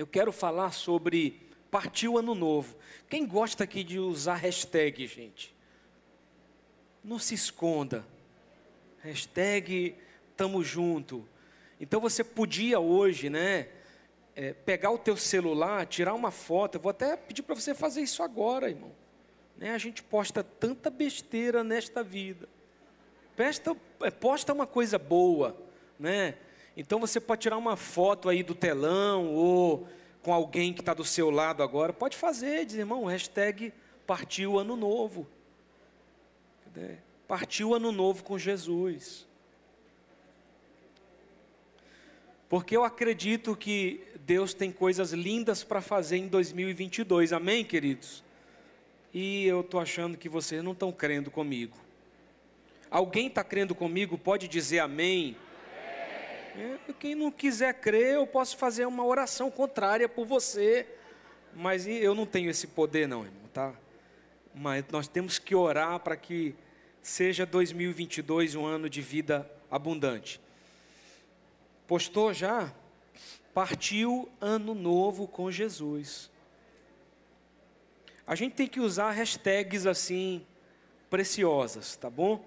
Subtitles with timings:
[0.00, 1.38] eu quero falar sobre
[1.70, 2.74] partiu ano novo.
[3.06, 5.54] Quem gosta aqui de usar hashtag, gente?
[7.04, 8.02] Não se esconda.
[9.02, 9.94] Hashtag
[10.38, 11.28] tamo junto.
[11.78, 13.68] Então você podia hoje, né,
[14.34, 16.76] é, pegar o teu celular, tirar uma foto.
[16.76, 18.92] Eu vou até pedir para você fazer isso agora, irmão.
[19.58, 22.48] Né, a gente posta tanta besteira nesta vida.
[24.00, 25.54] É, posta uma coisa boa,
[25.98, 26.36] né?
[26.76, 29.88] Então você pode tirar uma foto aí do telão ou
[30.22, 31.92] com alguém que está do seu lado agora.
[31.92, 33.72] Pode fazer, diz irmão, hashtag
[34.06, 35.26] partiu ano novo.
[37.26, 39.26] Partiu ano novo com Jesus.
[42.48, 47.32] Porque eu acredito que Deus tem coisas lindas para fazer em 2022.
[47.32, 48.24] Amém, queridos?
[49.14, 51.76] E eu estou achando que vocês não estão crendo comigo.
[52.90, 54.18] Alguém está crendo comigo?
[54.18, 55.36] Pode dizer amém.
[56.56, 60.86] É, quem não quiser crer, eu posso fazer uma oração contrária por você.
[61.54, 63.74] Mas eu não tenho esse poder, não, irmão, tá?
[64.54, 66.54] Mas nós temos que orar para que
[67.02, 70.40] seja 2022 um ano de vida abundante.
[71.86, 72.72] Postou já?
[73.52, 76.30] Partiu ano novo com Jesus.
[78.26, 80.46] A gente tem que usar hashtags assim
[81.08, 82.44] preciosas, tá bom?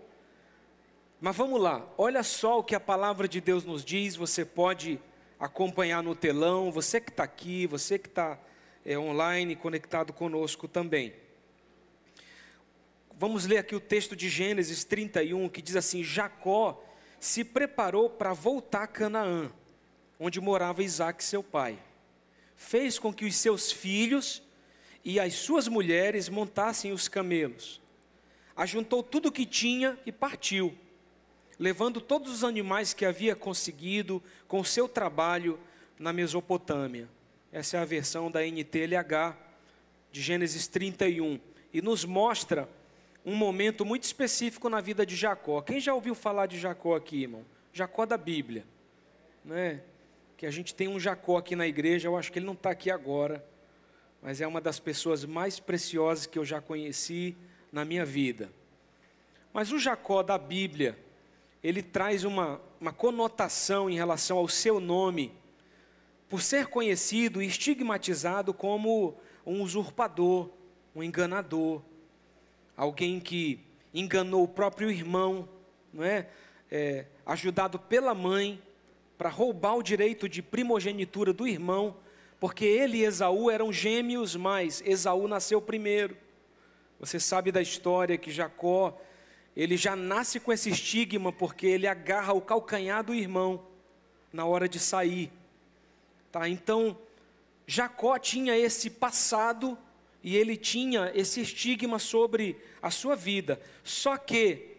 [1.25, 4.17] Mas vamos lá, olha só o que a palavra de Deus nos diz.
[4.17, 4.99] Você pode
[5.39, 8.37] acompanhar no telão, você que está aqui, você que está
[8.85, 11.13] é, online conectado conosco também.
[13.17, 16.83] Vamos ler aqui o texto de Gênesis 31 que diz assim: Jacó
[17.21, 19.49] se preparou para voltar a Canaã,
[20.19, 21.79] onde morava Isaac, seu pai.
[22.57, 24.43] Fez com que os seus filhos
[25.05, 27.81] e as suas mulheres montassem os camelos.
[28.57, 30.77] Ajuntou tudo o que tinha e partiu,
[31.59, 35.59] levando todos os animais que havia conseguido com seu trabalho
[35.97, 37.07] na Mesopotâmia.
[37.51, 39.37] Essa é a versão da NTLH
[40.11, 41.39] de Gênesis 31
[41.73, 42.69] e nos mostra
[43.25, 45.61] um momento muito específico na vida de Jacó.
[45.61, 47.45] Quem já ouviu falar de Jacó aqui, irmão?
[47.71, 48.65] Jacó da Bíblia,
[49.43, 49.81] né?
[50.37, 52.07] Que a gente tem um Jacó aqui na igreja.
[52.07, 53.43] Eu acho que ele não está aqui agora,
[54.21, 57.35] mas é uma das pessoas mais preciosas que eu já conheci
[57.71, 58.51] na minha vida.
[59.53, 60.97] Mas o Jacó da Bíblia,
[61.63, 65.31] ele traz uma, uma conotação em relação ao seu nome,
[66.27, 69.15] por ser conhecido e estigmatizado como
[69.45, 70.49] um usurpador,
[70.95, 71.81] um enganador
[72.75, 73.59] alguém que
[73.93, 75.47] enganou o próprio irmão,
[75.93, 76.27] não é?
[76.71, 78.61] é ajudado pela mãe
[79.17, 81.95] para roubar o direito de primogenitura do irmão,
[82.39, 86.17] porque ele e Esaú eram gêmeos, mas Esaú nasceu primeiro.
[86.99, 88.99] Você sabe da história que Jacó,
[89.55, 93.65] ele já nasce com esse estigma porque ele agarra o calcanhar do irmão
[94.31, 95.31] na hora de sair.
[96.31, 96.49] Tá?
[96.49, 96.97] Então,
[97.67, 99.77] Jacó tinha esse passado
[100.23, 103.61] e ele tinha esse estigma sobre a sua vida.
[103.83, 104.77] Só que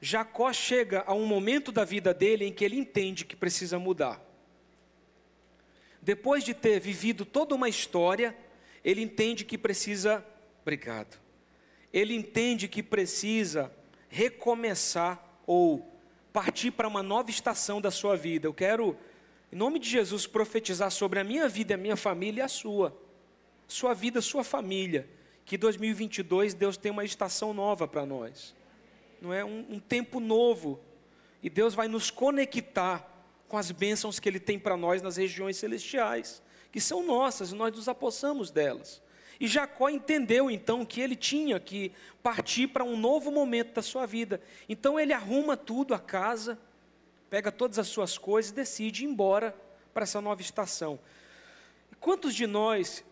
[0.00, 4.20] Jacó chega a um momento da vida dele em que ele entende que precisa mudar.
[6.02, 8.36] Depois de ter vivido toda uma história,
[8.84, 10.24] ele entende que precisa,
[10.62, 11.18] obrigado.
[11.92, 13.70] Ele entende que precisa
[14.10, 15.90] recomeçar ou
[16.32, 18.46] partir para uma nova estação da sua vida.
[18.46, 18.94] Eu quero,
[19.50, 22.94] em nome de Jesus, profetizar sobre a minha vida, a minha família e a sua
[23.72, 25.08] sua vida, sua família.
[25.44, 28.54] Que 2022 Deus tem uma estação nova para nós,
[29.20, 30.80] não é um, um tempo novo,
[31.42, 33.08] e Deus vai nos conectar
[33.48, 37.54] com as bênçãos que Ele tem para nós nas regiões celestiais, que são nossas, e
[37.54, 39.02] nós nos apossamos delas.
[39.40, 41.90] E Jacó entendeu então que ele tinha que
[42.22, 44.40] partir para um novo momento da sua vida.
[44.68, 46.58] Então ele arruma tudo, a casa,
[47.30, 49.56] pega todas as suas coisas e decide ir embora
[49.94, 51.00] para essa nova estação.
[51.98, 53.02] Quantos de nós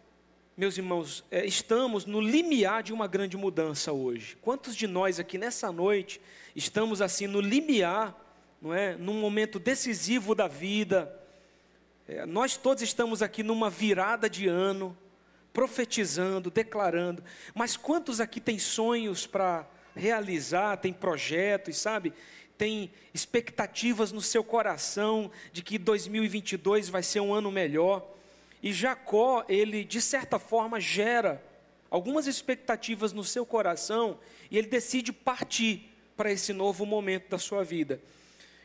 [0.58, 4.36] meus irmãos, é, estamos no limiar de uma grande mudança hoje.
[4.42, 6.20] Quantos de nós aqui nessa noite
[6.56, 8.12] estamos assim no limiar,
[8.60, 8.96] não é?
[8.96, 11.16] Num momento decisivo da vida.
[12.08, 14.98] É, nós todos estamos aqui numa virada de ano,
[15.52, 17.22] profetizando, declarando.
[17.54, 22.12] Mas quantos aqui têm sonhos para realizar, tem projetos, sabe?
[22.56, 28.08] Tem expectativas no seu coração de que 2022 vai ser um ano melhor.
[28.62, 31.42] E Jacó, ele de certa forma gera
[31.90, 34.18] algumas expectativas no seu coração
[34.50, 38.00] e ele decide partir para esse novo momento da sua vida.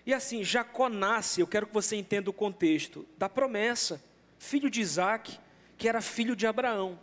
[0.06, 4.04] E assim, Jacó nasce, eu quero que você entenda o contexto, da promessa,
[4.38, 5.40] filho de Isaac,
[5.78, 7.00] que era filho de Abraão.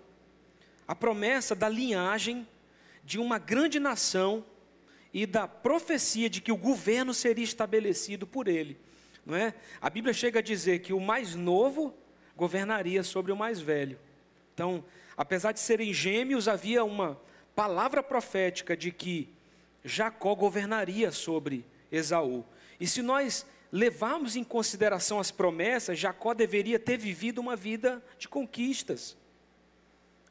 [0.87, 2.47] A promessa da linhagem
[3.05, 4.45] de uma grande nação
[5.13, 8.79] e da profecia de que o governo seria estabelecido por ele.
[9.25, 9.55] Não é?
[9.81, 11.95] A Bíblia chega a dizer que o mais novo
[12.37, 13.99] governaria sobre o mais velho.
[14.55, 14.85] Então,
[15.17, 17.21] apesar de serem gêmeos, havia uma
[17.55, 19.29] palavra profética de que
[19.85, 22.45] Jacó governaria sobre Esaú.
[22.79, 28.29] E se nós levarmos em consideração as promessas, Jacó deveria ter vivido uma vida de
[28.29, 29.17] conquistas,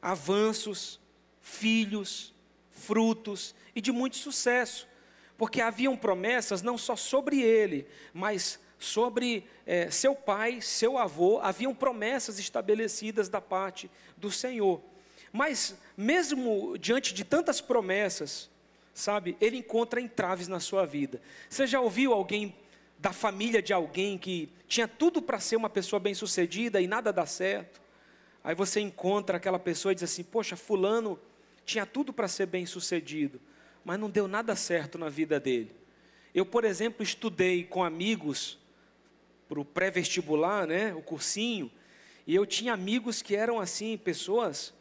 [0.00, 1.00] avanços,
[1.40, 2.34] filhos,
[2.70, 4.88] frutos e de muito sucesso,
[5.36, 11.74] porque haviam promessas não só sobre ele, mas sobre é, seu pai, seu avô, haviam
[11.74, 14.82] promessas estabelecidas da parte do Senhor.
[15.32, 18.50] Mas, mesmo diante de tantas promessas,
[18.92, 21.20] sabe, ele encontra entraves na sua vida.
[21.48, 22.54] Você já ouviu alguém
[23.00, 27.24] da família de alguém que tinha tudo para ser uma pessoa bem-sucedida e nada dá
[27.24, 27.80] certo?
[28.44, 31.18] Aí você encontra aquela pessoa e diz assim: Poxa, Fulano
[31.64, 33.40] tinha tudo para ser bem-sucedido,
[33.82, 35.74] mas não deu nada certo na vida dele.
[36.34, 38.58] Eu, por exemplo, estudei com amigos
[39.48, 41.72] para o pré-vestibular, né, o cursinho,
[42.26, 44.74] e eu tinha amigos que eram assim, pessoas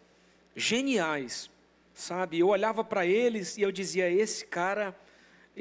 [0.56, 1.50] geniais,
[1.94, 2.38] sabe?
[2.38, 4.94] Eu olhava para eles e eu dizia: esse cara,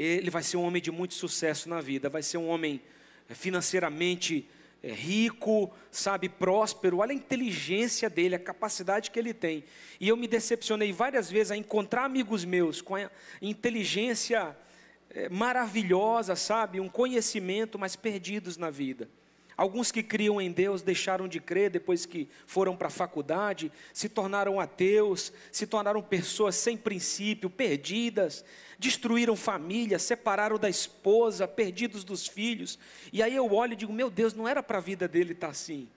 [0.03, 2.81] ele vai ser um homem de muito sucesso na vida, vai ser um homem
[3.29, 4.49] eh, financeiramente
[4.81, 9.65] é, rico, sabe, próspero, olha a inteligência dele, a capacidade que ele tem.
[9.99, 13.11] E eu me decepcionei várias vezes a encontrar amigos meus com a
[13.43, 14.56] inteligência
[15.11, 19.09] é, maravilhosa, sabe, um conhecimento, mas perdidos na vida.
[19.58, 24.08] Alguns que criam em Deus deixaram de crer depois que foram para a faculdade, se
[24.08, 28.44] tornaram ateus, se tornaram pessoas sem princípio, perdidas,
[28.78, 32.78] destruíram família, separaram da esposa, perdidos dos filhos.
[33.12, 35.49] E aí eu olho e digo: meu Deus, não era para a vida dele estar
[35.49, 35.88] tá assim.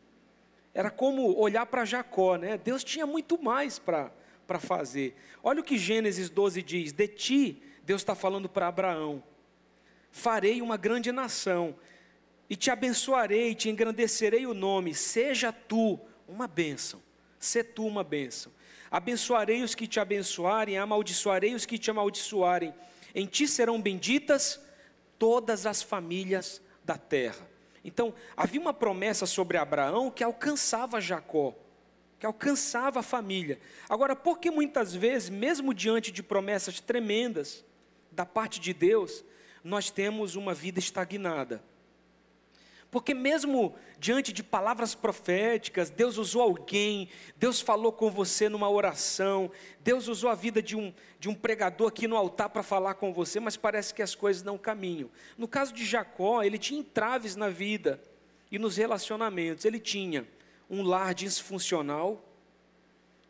[0.73, 2.57] Era como olhar para Jacó, né?
[2.57, 4.11] Deus tinha muito mais para
[4.59, 5.15] fazer.
[5.43, 9.23] Olha o que Gênesis 12 diz: De ti, Deus está falando para Abraão,
[10.09, 11.75] farei uma grande nação
[12.51, 17.01] e te abençoarei, te engrandecerei o nome, seja tu uma bênção,
[17.39, 18.51] se tu uma bênção.
[18.92, 22.74] Abençoarei os que te abençoarem, amaldiçoarei os que te amaldiçoarem.
[23.15, 24.59] Em ti serão benditas
[25.18, 27.50] todas as famílias da terra.
[27.86, 31.56] Então, havia uma promessa sobre Abraão que alcançava Jacó,
[32.19, 33.62] que alcançava a família.
[33.88, 37.63] Agora, por que muitas vezes, mesmo diante de promessas tremendas
[38.12, 39.24] da parte de Deus,
[39.63, 41.70] nós temos uma vida estagnada?
[42.91, 47.07] Porque mesmo diante de palavras proféticas, Deus usou alguém,
[47.38, 49.49] Deus falou com você numa oração,
[49.79, 53.13] Deus usou a vida de um, de um pregador aqui no altar para falar com
[53.13, 55.09] você, mas parece que as coisas não caminham.
[55.38, 58.01] No caso de Jacó, ele tinha entraves na vida
[58.51, 59.63] e nos relacionamentos.
[59.63, 60.27] Ele tinha
[60.69, 62.21] um lar disfuncional,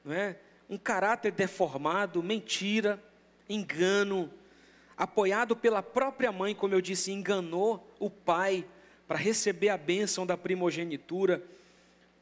[0.03, 0.37] não é?
[0.67, 3.03] um caráter deformado, mentira,
[3.47, 4.31] engano,
[4.97, 8.65] apoiado pela própria mãe, como eu disse, enganou o pai
[9.11, 11.43] para receber a bênção da primogenitura.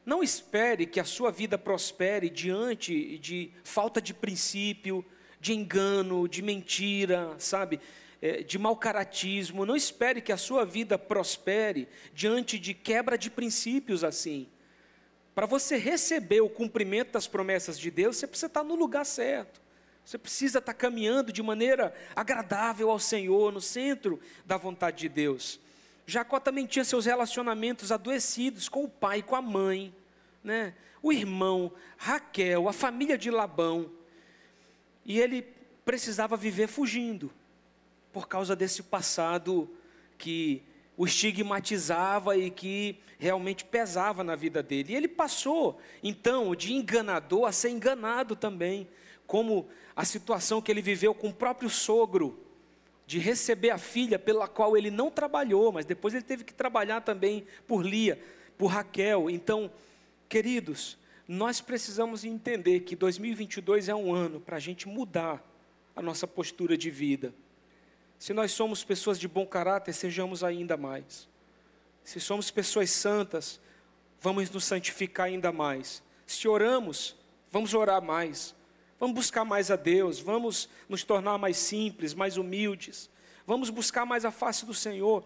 [0.04, 5.04] Não espere que a sua vida prospere diante de falta de princípio,
[5.40, 7.78] de engano, de mentira, sabe?
[8.20, 9.64] É, de mau caratismo.
[9.64, 14.48] Não espere que a sua vida prospere diante de quebra de princípios assim.
[15.32, 19.62] Para você receber o cumprimento das promessas de Deus, você precisa estar no lugar certo.
[20.04, 25.60] Você precisa estar caminhando de maneira agradável ao Senhor, no centro da vontade de Deus.
[26.10, 29.94] Jacó também tinha seus relacionamentos adoecidos com o pai, com a mãe,
[30.42, 30.74] né?
[31.00, 33.90] o irmão, Raquel, a família de Labão.
[35.04, 35.42] E ele
[35.84, 37.32] precisava viver fugindo,
[38.12, 39.70] por causa desse passado
[40.18, 40.62] que
[40.96, 44.92] o estigmatizava e que realmente pesava na vida dele.
[44.92, 48.88] E ele passou, então, de enganador a ser enganado também,
[49.26, 52.49] como a situação que ele viveu com o próprio sogro
[53.10, 57.00] de receber a filha pela qual ele não trabalhou, mas depois ele teve que trabalhar
[57.00, 58.22] também por Lia,
[58.56, 59.28] por Raquel.
[59.28, 59.68] Então,
[60.28, 65.44] queridos, nós precisamos entender que 2022 é um ano para a gente mudar
[65.96, 67.34] a nossa postura de vida.
[68.16, 71.28] Se nós somos pessoas de bom caráter, sejamos ainda mais.
[72.04, 73.60] Se somos pessoas santas,
[74.20, 76.00] vamos nos santificar ainda mais.
[76.24, 77.16] Se oramos,
[77.50, 78.54] vamos orar mais.
[79.00, 83.08] Vamos buscar mais a Deus, vamos nos tornar mais simples, mais humildes,
[83.46, 85.24] vamos buscar mais a face do Senhor.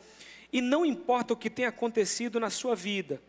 [0.52, 3.21] E não importa o que tenha acontecido na sua vida,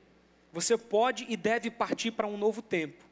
[0.54, 3.04] você pode e deve partir para um novo tempo.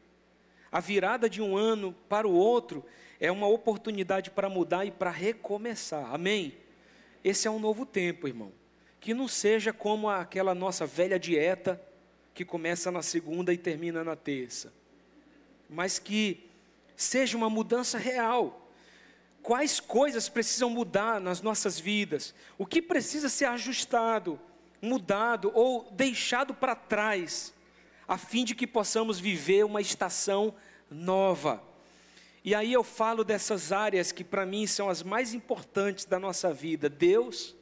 [0.71, 2.85] A virada de um ano para o outro
[3.19, 6.13] é uma oportunidade para mudar e para recomeçar.
[6.13, 6.55] Amém?
[7.23, 8.51] Esse é um novo tempo, irmão.
[8.99, 11.81] Que não seja como aquela nossa velha dieta
[12.33, 14.71] que começa na segunda e termina na terça,
[15.69, 16.52] mas que
[16.95, 18.71] seja uma mudança real.
[19.41, 22.33] Quais coisas precisam mudar nas nossas vidas?
[22.57, 24.39] O que precisa ser ajustado,
[24.81, 27.53] mudado ou deixado para trás,
[28.07, 30.55] a fim de que possamos viver uma estação
[30.89, 31.61] nova.
[32.43, 36.53] E aí eu falo dessas áreas que para mim são as mais importantes da nossa
[36.53, 36.89] vida.
[36.89, 37.55] Deus,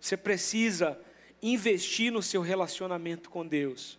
[0.00, 0.98] você precisa
[1.42, 3.98] investir no seu relacionamento com Deus.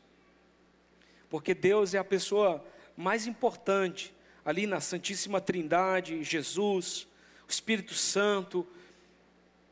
[1.29, 2.65] Porque Deus é a pessoa
[2.95, 4.13] mais importante
[4.47, 7.05] ali na Santíssima Trindade, Jesus,
[7.45, 8.65] o Espírito Santo,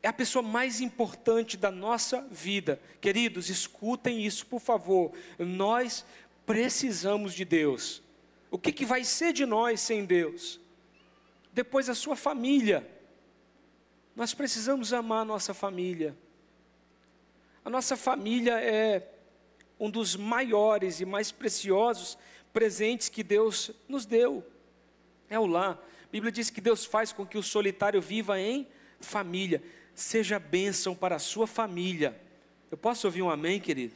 [0.02, 2.78] é a pessoa mais importante da nossa vida.
[3.00, 5.12] Queridos, escutem isso, por favor.
[5.38, 6.04] Nós
[6.44, 8.02] precisamos de Deus.
[8.50, 10.60] O que, que vai ser de nós sem Deus?
[11.54, 12.86] Depois a sua família.
[14.14, 16.14] Nós precisamos amar a nossa família.
[17.64, 19.10] A nossa família é
[19.80, 22.18] um dos maiores e mais preciosos
[22.52, 24.44] presentes que Deus nos deu.
[25.28, 25.72] É o lar.
[26.04, 28.66] A Bíblia diz que Deus faz com que o solitário viva em
[29.00, 29.62] família.
[29.94, 32.20] Seja bênção para a sua família.
[32.70, 33.94] Eu posso ouvir um amém, querido?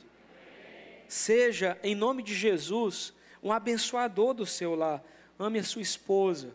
[1.08, 5.02] Seja, em nome de Jesus, um abençoador do seu lar.
[5.38, 6.54] Ame a sua esposa,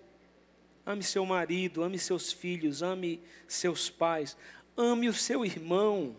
[0.86, 4.38] ame seu marido, ame seus filhos, ame seus pais,
[4.77, 6.15] ame o seu irmão.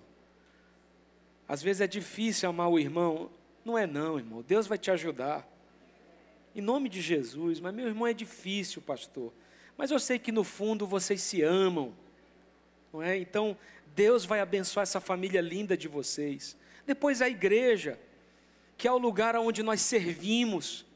[1.49, 3.31] Às vezes é difícil amar o irmão.
[3.65, 4.43] Não é não, irmão.
[4.47, 5.49] Deus vai te ajudar.
[6.57, 9.31] Em nome de Jesus, mas meu irmão é difícil, pastor.
[9.77, 11.93] Mas eu sei que no fundo vocês se amam.
[12.91, 13.19] Não é?
[13.19, 13.55] Então,
[13.95, 16.57] Deus vai abençoar essa família linda de vocês.
[16.87, 18.01] Depois a igreja,
[18.75, 20.87] que é o lugar onde nós servimos,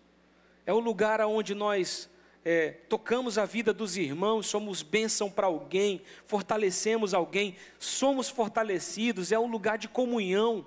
[0.64, 2.08] é o lugar onde nós
[2.42, 9.38] é, tocamos a vida dos irmãos, somos bênção para alguém, fortalecemos alguém, somos fortalecidos, é
[9.38, 10.64] o lugar de comunhão,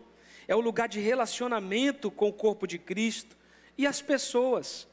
[0.47, 3.41] é o lugar de relacionamento com o corpo de Cristo
[3.77, 4.87] e as pessoas,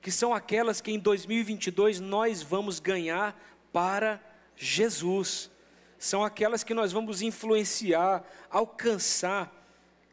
[0.00, 3.38] que são aquelas que em 2022 nós vamos ganhar
[3.72, 4.20] para
[4.56, 5.50] Jesus,
[5.98, 9.54] são aquelas que nós vamos influenciar, alcançar.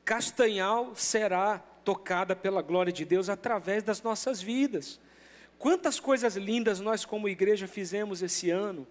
[0.04, 5.00] Castanhal será tocada pela glória de Deus através das nossas vidas.
[5.60, 8.88] Quantas coisas lindas nós, como igreja, fizemos esse ano.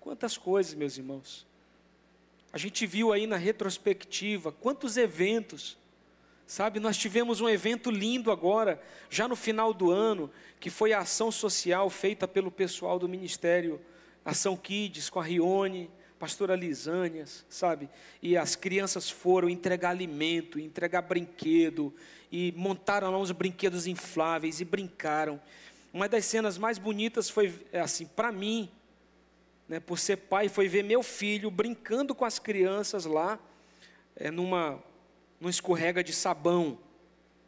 [0.00, 1.46] Quantas coisas, meus irmãos.
[2.52, 5.76] A gente viu aí na retrospectiva quantos eventos
[6.48, 11.00] Sabe, nós tivemos um evento lindo agora, já no final do ano, que foi a
[11.00, 13.78] ação social feita pelo pessoal do Ministério
[14.24, 17.90] Ação Kids, com a Rione, pastora Lisânias, sabe?
[18.22, 21.94] E as crianças foram entregar alimento, entregar brinquedo,
[22.32, 25.38] e montaram lá uns brinquedos infláveis e brincaram.
[25.92, 28.70] Uma das cenas mais bonitas foi, é assim, para mim,
[29.68, 33.38] né, por ser pai, foi ver meu filho brincando com as crianças lá,
[34.16, 34.82] é, numa
[35.40, 36.78] não escorrega de sabão.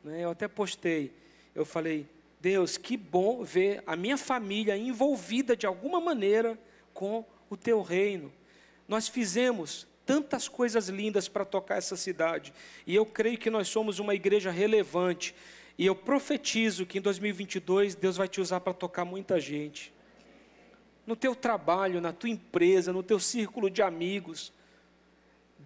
[0.02, 0.24] Né?
[0.24, 1.12] Eu até postei,
[1.54, 2.06] eu falei,
[2.40, 6.58] Deus, que bom ver a minha família envolvida de alguma maneira
[6.94, 8.32] com o teu reino.
[8.88, 12.52] Nós fizemos tantas coisas lindas para tocar essa cidade,
[12.86, 15.34] e eu creio que nós somos uma igreja relevante,
[15.78, 19.92] e eu profetizo que em 2022 Deus vai te usar para tocar muita gente.
[21.06, 24.52] No teu trabalho, na tua empresa, no teu círculo de amigos,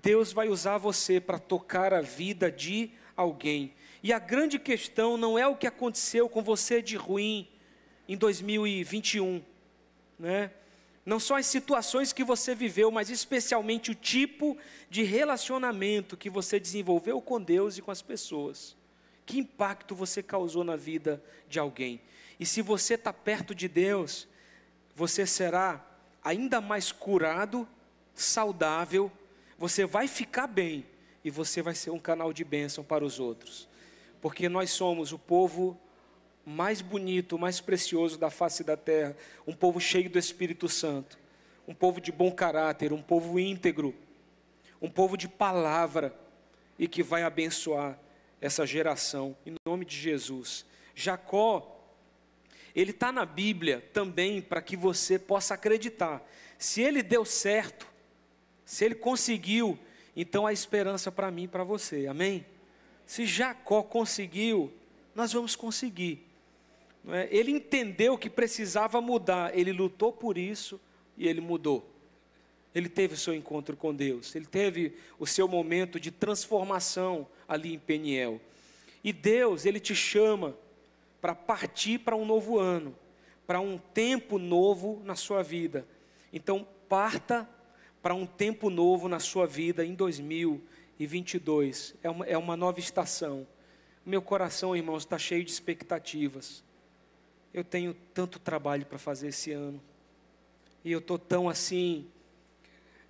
[0.04, 3.72] Deus vai usar você para tocar a vida de alguém.
[4.02, 7.48] E a grande questão não é o que aconteceu com você de ruim
[8.06, 9.42] em 2021,
[10.18, 10.50] né?
[11.06, 14.58] Não só as situações que você viveu, mas especialmente o tipo
[14.90, 18.76] de relacionamento que você desenvolveu com Deus e com as pessoas.
[19.24, 21.98] Que impacto você causou na vida de alguém?
[22.38, 24.28] E se você está perto de Deus,
[24.94, 25.82] você será
[26.22, 27.66] ainda mais curado,
[28.14, 29.10] saudável
[29.64, 30.84] você vai ficar bem
[31.24, 33.66] e você vai ser um canal de bênção para os outros.
[34.20, 35.80] Porque nós somos o povo
[36.44, 39.16] mais bonito, mais precioso da face da terra,
[39.46, 41.18] um povo cheio do Espírito Santo,
[41.66, 43.94] um povo de bom caráter, um povo íntegro,
[44.82, 46.14] um povo de palavra
[46.78, 47.98] e que vai abençoar
[48.42, 50.66] essa geração, em nome de Jesus.
[50.94, 51.82] Jacó,
[52.74, 56.22] ele está na Bíblia também para que você possa acreditar.
[56.58, 57.93] Se ele deu certo,
[58.64, 59.78] se ele conseguiu,
[60.16, 62.46] então há esperança para mim e para você, amém?
[63.06, 64.72] Se Jacó conseguiu,
[65.14, 66.26] nós vamos conseguir.
[67.08, 67.28] É?
[67.30, 70.80] Ele entendeu que precisava mudar, ele lutou por isso
[71.16, 71.90] e ele mudou.
[72.74, 77.74] Ele teve o seu encontro com Deus, ele teve o seu momento de transformação ali
[77.74, 78.40] em Peniel.
[79.02, 80.56] E Deus, ele te chama
[81.20, 82.96] para partir para um novo ano,
[83.46, 85.86] para um tempo novo na sua vida.
[86.32, 87.48] Então, parta
[88.04, 91.94] para um tempo novo na sua vida em 2022.
[92.02, 93.46] É uma, é uma nova estação.
[94.04, 96.62] Meu coração, irmãos, está cheio de expectativas.
[97.54, 99.80] Eu tenho tanto trabalho para fazer esse ano.
[100.84, 102.06] E eu estou tão assim,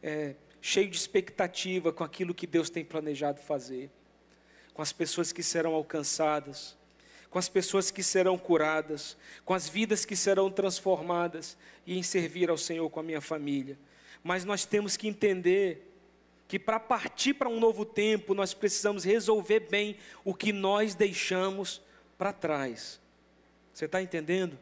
[0.00, 3.90] é, cheio de expectativa com aquilo que Deus tem planejado fazer.
[4.74, 6.76] com as pessoas que serão alcançadas,
[7.30, 12.48] com as pessoas que serão curadas, com as vidas que serão transformadas e em servir
[12.48, 13.76] ao Senhor com a minha família.
[14.24, 15.92] Mas nós temos que entender
[16.48, 21.82] que para partir para um novo tempo, nós precisamos resolver bem o que nós deixamos
[22.16, 22.98] para trás.
[23.72, 24.58] Você está entendendo?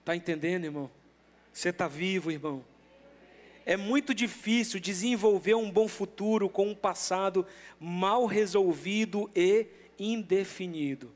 [0.00, 0.90] Está entendendo, irmão?
[1.52, 2.64] Você está vivo, irmão?
[3.64, 7.46] É muito difícil desenvolver um bom futuro com um passado
[7.78, 9.66] mal resolvido e
[9.98, 11.12] indefinido.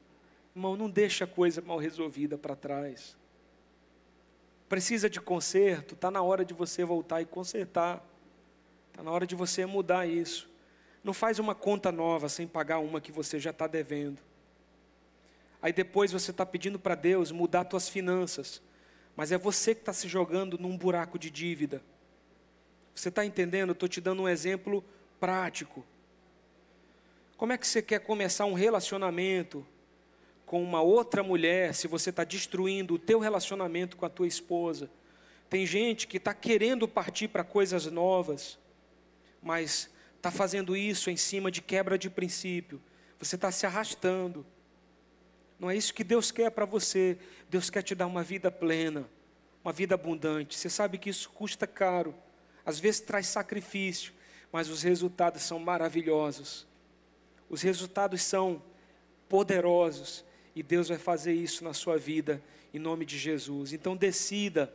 [0.54, 3.16] Irmão, não deixa coisa mal resolvida para trás.
[4.70, 8.06] Precisa de conserto, está na hora de você voltar e consertar.
[8.88, 10.48] Está na hora de você mudar isso.
[11.02, 14.22] Não faz uma conta nova sem pagar uma que você já está devendo.
[15.60, 18.62] Aí depois você está pedindo para Deus mudar suas finanças.
[19.16, 21.82] Mas é você que está se jogando num buraco de dívida.
[22.94, 23.72] Você está entendendo?
[23.72, 24.84] Estou te dando um exemplo
[25.18, 25.84] prático.
[27.36, 29.66] Como é que você quer começar um relacionamento
[30.50, 34.90] com uma outra mulher se você está destruindo o teu relacionamento com a tua esposa?
[35.48, 38.58] Tem gente que está querendo partir para coisas novas,
[39.40, 42.82] mas está fazendo isso em cima de quebra de princípio.
[43.20, 44.44] Você está se arrastando.
[45.56, 47.16] Não é isso que Deus quer para você.
[47.48, 49.08] Deus quer te dar uma vida plena,
[49.62, 50.58] uma vida abundante.
[50.58, 52.12] Você sabe que isso custa caro,
[52.66, 54.12] às vezes traz sacrifício,
[54.50, 56.66] mas os resultados são maravilhosos.
[57.48, 58.60] Os resultados são
[59.28, 60.28] poderosos
[60.60, 62.42] e Deus vai fazer isso na sua vida
[62.74, 63.72] em nome de Jesus.
[63.72, 64.70] Então decida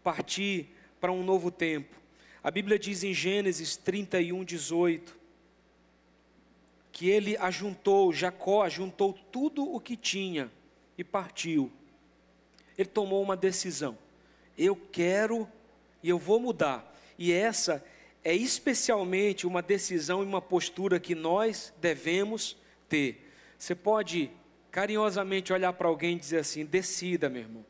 [0.00, 0.68] partir
[1.00, 1.96] para um novo tempo.
[2.44, 5.18] A Bíblia diz em Gênesis 31, 18,
[6.92, 10.48] que ele ajuntou, Jacó ajuntou tudo o que tinha
[10.96, 11.72] e partiu.
[12.78, 13.98] Ele tomou uma decisão.
[14.56, 15.48] Eu quero
[16.04, 16.96] e eu vou mudar.
[17.18, 17.84] E essa
[18.22, 22.56] é especialmente uma decisão e uma postura que nós devemos
[22.88, 23.28] ter.
[23.58, 24.30] Você pode
[24.76, 27.64] carinhosamente olhar para alguém e dizer assim: decida, meu irmão,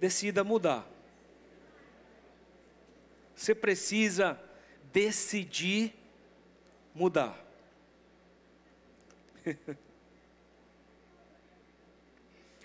[0.00, 0.84] decida mudar.
[3.36, 4.36] Você precisa
[4.92, 5.94] decidir
[6.92, 7.38] mudar.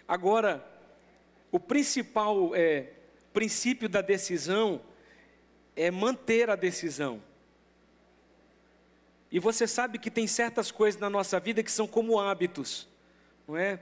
[0.08, 0.68] Agora,
[1.52, 2.94] o principal é,
[3.32, 4.82] princípio da decisão
[5.76, 7.22] é manter a decisão.
[9.32, 12.88] E você sabe que tem certas coisas na nossa vida que são como hábitos,
[13.48, 13.80] não é?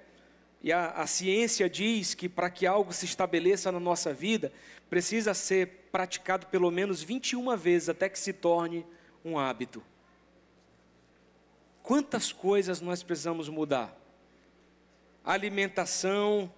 [0.62, 4.52] E a, a ciência diz que para que algo se estabeleça na nossa vida,
[4.90, 8.86] precisa ser praticado pelo menos 21 vezes até que se torne
[9.24, 9.84] um hábito.
[11.82, 13.96] Quantas coisas nós precisamos mudar?
[15.24, 16.52] Alimentação.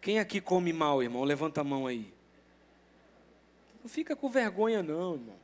[0.00, 1.24] Quem aqui come mal, irmão?
[1.24, 2.12] Levanta a mão aí.
[3.82, 5.36] Não fica com vergonha, não, irmão.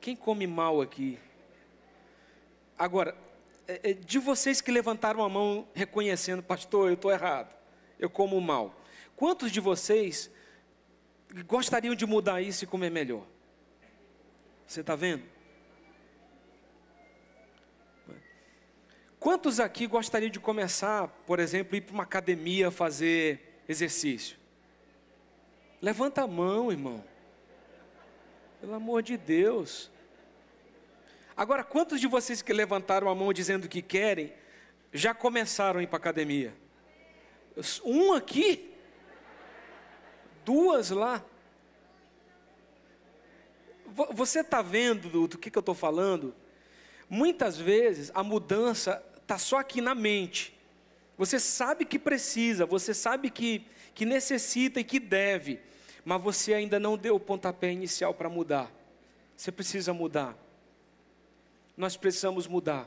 [0.00, 1.18] Quem come mal aqui?
[2.78, 3.16] Agora,
[4.04, 7.54] de vocês que levantaram a mão reconhecendo, pastor, eu estou errado,
[7.98, 8.74] eu como mal.
[9.14, 10.30] Quantos de vocês
[11.46, 13.26] gostariam de mudar isso e comer melhor?
[14.66, 15.24] Você está vendo?
[19.18, 24.38] Quantos aqui gostariam de começar, por exemplo, ir para uma academia fazer exercício?
[25.82, 27.04] Levanta a mão, irmão.
[28.60, 29.90] Pelo amor de Deus.
[31.38, 34.32] Agora, quantos de vocês que levantaram a mão dizendo que querem,
[34.92, 36.52] já começaram a ir para a academia?
[37.84, 38.74] Um aqui,
[40.44, 41.24] duas lá.
[44.14, 46.34] Você está vendo do, do que, que eu estou falando?
[47.08, 50.58] Muitas vezes a mudança está só aqui na mente.
[51.16, 55.60] Você sabe que precisa, você sabe que, que necessita e que deve,
[56.04, 58.72] mas você ainda não deu o pontapé inicial para mudar.
[59.36, 60.47] Você precisa mudar.
[61.78, 62.86] Nós precisamos mudar.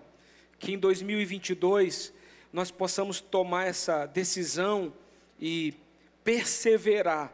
[0.60, 2.14] Que em 2022
[2.54, 4.94] nós possamos tomar essa decisão
[5.40, 5.74] e
[6.24, 7.34] perseverar,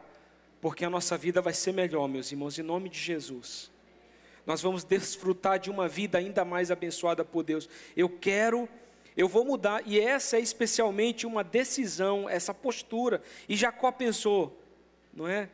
[0.62, 3.70] porque a nossa vida vai ser melhor, meus irmãos, em nome de Jesus
[4.48, 7.68] nós vamos desfrutar de uma vida ainda mais abençoada por Deus.
[7.94, 8.66] Eu quero,
[9.14, 13.20] eu vou mudar, e essa é especialmente uma decisão, essa postura.
[13.46, 14.58] E Jacó pensou,
[15.12, 15.50] não é?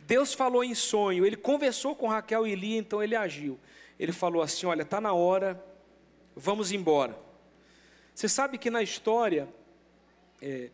[0.00, 3.60] Deus falou em sonho, ele conversou com Raquel e Lia, então ele agiu.
[4.02, 5.64] Ele falou assim: Olha, está na hora,
[6.34, 7.16] vamos embora.
[8.12, 9.48] Você sabe que na história,
[10.40, 10.70] é,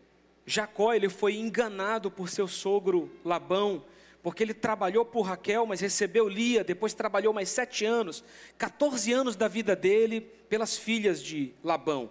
[0.47, 3.85] Jacó ele foi enganado por seu sogro Labão,
[4.23, 8.25] porque ele trabalhou por Raquel, mas recebeu Lia, depois trabalhou mais sete anos,
[8.57, 12.09] 14 anos da vida dele pelas filhas de Labão.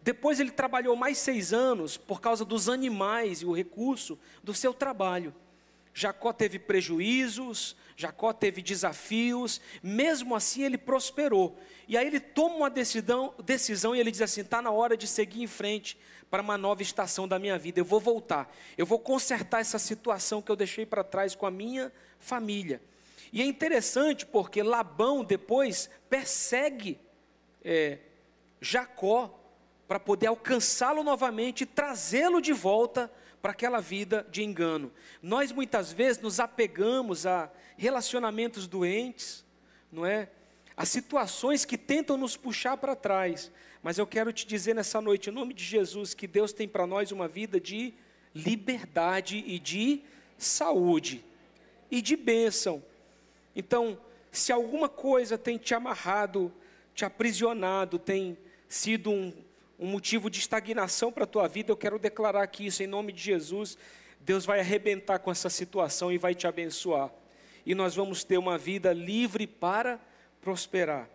[0.00, 4.72] Depois ele trabalhou mais seis anos por causa dos animais e o recurso do seu
[4.72, 5.34] trabalho.
[5.98, 11.58] Jacó teve prejuízos, Jacó teve desafios, mesmo assim ele prosperou.
[11.88, 15.06] E aí ele toma uma decisão, decisão e ele diz assim: está na hora de
[15.06, 15.98] seguir em frente
[16.30, 17.80] para uma nova estação da minha vida.
[17.80, 21.50] Eu vou voltar, eu vou consertar essa situação que eu deixei para trás com a
[21.50, 22.82] minha família.
[23.32, 27.00] E é interessante porque Labão depois persegue
[27.64, 28.00] é,
[28.60, 29.34] Jacó
[29.88, 34.92] para poder alcançá-lo novamente e trazê-lo de volta para aquela vida de engano.
[35.22, 39.44] Nós muitas vezes nos apegamos a relacionamentos doentes,
[39.92, 40.30] não é?
[40.76, 43.50] A situações que tentam nos puxar para trás.
[43.82, 46.86] Mas eu quero te dizer nessa noite, em nome de Jesus, que Deus tem para
[46.86, 47.94] nós uma vida de
[48.34, 50.02] liberdade e de
[50.36, 51.24] saúde
[51.90, 52.82] e de bênção.
[53.54, 53.98] Então,
[54.30, 56.52] se alguma coisa tem te amarrado,
[56.94, 58.36] te aprisionado, tem
[58.68, 59.32] sido um,
[59.78, 63.12] um motivo de estagnação para a tua vida, eu quero declarar aqui isso em nome
[63.12, 63.76] de Jesus.
[64.20, 67.10] Deus vai arrebentar com essa situação e vai te abençoar.
[67.64, 70.00] E nós vamos ter uma vida livre para
[70.40, 71.08] prosperar.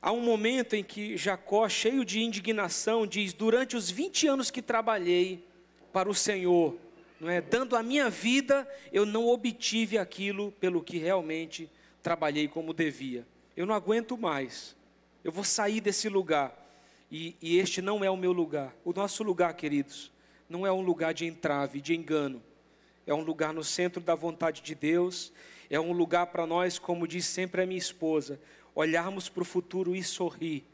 [0.00, 4.60] Há um momento em que Jacó, cheio de indignação, diz: Durante os 20 anos que
[4.60, 5.46] trabalhei
[5.92, 6.76] para o Senhor,
[7.20, 11.70] não é, dando a minha vida, eu não obtive aquilo pelo que realmente
[12.02, 13.24] trabalhei como devia.
[13.56, 14.74] Eu não aguento mais.
[15.22, 16.61] Eu vou sair desse lugar.
[17.12, 18.74] E, e este não é o meu lugar.
[18.82, 20.10] O nosso lugar, queridos,
[20.48, 22.42] não é um lugar de entrave, de engano.
[23.06, 25.30] É um lugar no centro da vontade de Deus.
[25.68, 28.40] É um lugar para nós, como diz sempre a minha esposa,
[28.74, 30.64] olharmos para o futuro e sorrir.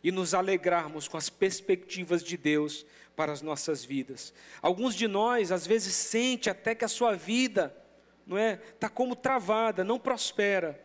[0.00, 4.32] E nos alegrarmos com as perspectivas de Deus para as nossas vidas.
[4.62, 7.76] Alguns de nós, às vezes, sente até que a sua vida,
[8.24, 10.80] não é, está como travada, não prospera.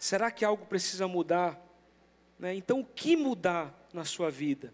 [0.00, 1.64] Será que algo precisa mudar?
[2.40, 2.56] Né?
[2.56, 4.72] Então, o que mudar na sua vida?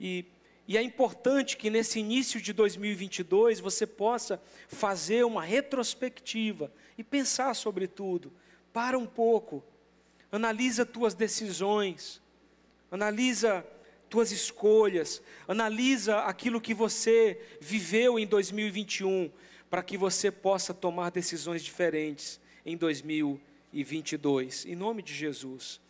[0.00, 0.24] E,
[0.68, 7.54] e é importante que nesse início de 2022 você possa fazer uma retrospectiva e pensar
[7.54, 8.32] sobre tudo.
[8.72, 9.64] Para um pouco,
[10.30, 12.20] analisa tuas decisões,
[12.90, 13.66] analisa
[14.08, 19.30] tuas escolhas, analisa aquilo que você viveu em 2021,
[19.68, 24.66] para que você possa tomar decisões diferentes em 2022.
[24.66, 25.80] Em nome de Jesus.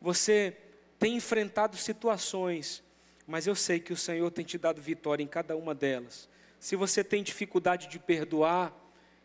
[0.00, 0.56] Você
[1.02, 2.80] tem enfrentado situações,
[3.26, 6.28] mas eu sei que o Senhor tem te dado vitória em cada uma delas.
[6.60, 8.72] Se você tem dificuldade de perdoar,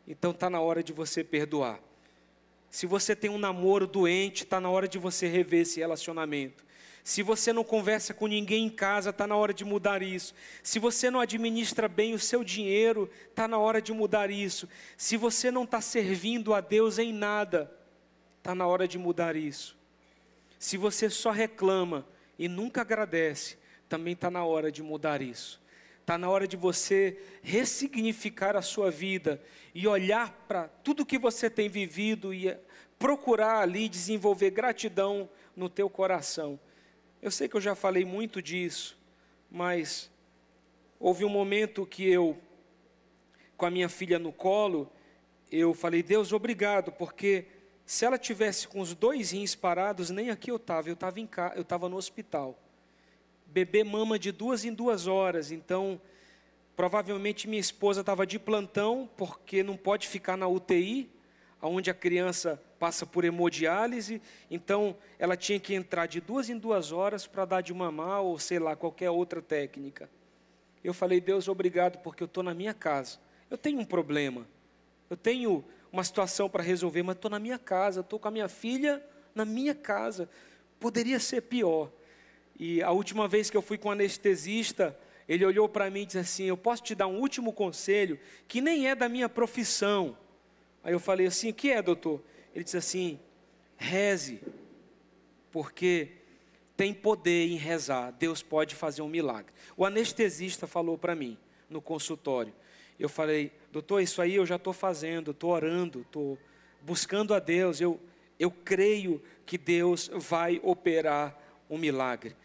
[0.08, 1.80] então está na hora de você perdoar.
[2.72, 6.66] Se você tem um namoro doente, está na hora de você rever esse relacionamento.
[7.04, 10.34] Se você não conversa com ninguém em casa, está na hora de mudar isso.
[10.64, 14.68] Se você não administra bem o seu dinheiro, está na hora de mudar isso.
[14.98, 17.72] Se você não está servindo a Deus em nada,
[18.40, 19.77] está na hora de mudar isso.
[20.60, 25.62] Se você só reclama e nunca agradece, também está na hora de mudar isso.
[26.02, 29.42] Está na hora de você ressignificar a sua vida
[29.76, 32.56] e olhar para tudo que você tem vivido e
[32.98, 36.60] procurar ali desenvolver gratidão no teu coração.
[37.22, 38.98] Eu sei que eu já falei muito disso,
[39.52, 40.10] mas
[41.00, 42.38] houve um momento que eu,
[43.56, 44.92] com a minha filha no colo,
[45.52, 47.46] eu falei, Deus, obrigado, porque
[47.88, 51.54] se ela tivesse com os dois rins parados, nem aqui eu estava, eu estava ca...
[51.56, 52.60] eu estava no hospital.
[53.46, 56.00] Bebê mama de duas em duas horas, então
[56.76, 61.10] provavelmente minha esposa estava de plantão, porque não pode ficar na UTI,
[61.62, 64.22] onde a criança passa por hemodiálise,
[64.52, 68.38] então ela tinha que entrar de duas em duas horas para dar de mamar ou
[68.38, 70.10] sei lá, qualquer outra técnica.
[70.84, 73.18] Eu falei, Deus, obrigado, porque eu estou na minha casa.
[73.50, 74.46] Eu tenho um problema,
[75.10, 78.48] eu tenho uma situação para resolver, mas estou na minha casa, estou com a minha
[78.48, 80.30] filha na minha casa.
[80.80, 81.92] Poderia ser pior.
[82.60, 84.98] E a última vez que eu fui com um anestesista,
[85.30, 88.60] ele olhou para mim e disse assim: Eu posso te dar um último conselho que
[88.60, 90.18] nem é da minha profissão.
[90.84, 92.22] Aí eu falei assim: O que é, doutor?
[92.54, 93.20] Ele disse assim:
[93.78, 94.42] Reze,
[95.52, 96.10] porque
[96.76, 98.12] tem poder em rezar.
[98.12, 99.54] Deus pode fazer um milagre.
[99.76, 101.38] O anestesista falou para mim
[101.70, 102.54] no consultório.
[103.00, 106.38] Eu falei, doutor, isso aí eu já estou fazendo, estou orando, estou
[106.82, 108.00] buscando a Deus, eu,
[108.40, 111.38] eu creio que Deus vai operar
[111.70, 112.36] um milagre.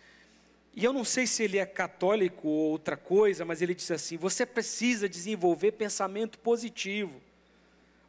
[0.75, 4.17] E eu não sei se ele é católico ou outra coisa, mas ele disse assim:
[4.17, 7.21] você precisa desenvolver pensamento positivo.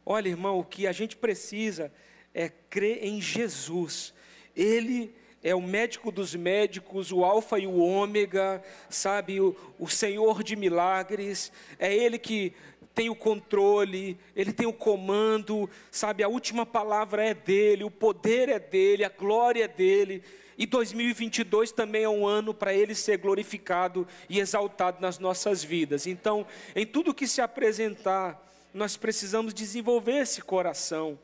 [0.06, 1.92] Olha, irmão, o que a gente precisa
[2.32, 4.14] é crer em Jesus.
[4.56, 10.42] Ele é o médico dos médicos, o Alfa e o Ômega, sabe, o, o Senhor
[10.42, 12.54] de milagres, é Ele que
[12.94, 16.22] tem o controle, ele tem o comando, sabe?
[16.22, 20.22] A última palavra é dele, o poder é dele, a glória é dele.
[20.56, 26.06] E 2022 também é um ano para ele ser glorificado e exaltado nas nossas vidas.
[26.06, 28.40] Então, em tudo que se apresentar,
[28.72, 31.18] nós precisamos desenvolver esse coração.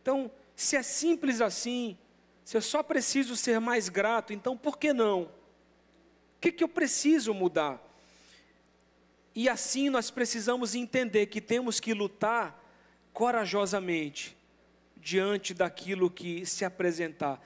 [0.00, 1.98] Então, se é simples assim,
[2.48, 5.24] se eu só preciso ser mais grato, então por que não?
[5.24, 5.30] O
[6.40, 7.78] que, que eu preciso mudar?
[9.34, 12.58] E assim nós precisamos entender que temos que lutar
[13.12, 14.34] corajosamente
[14.96, 17.38] diante daquilo que se apresentar.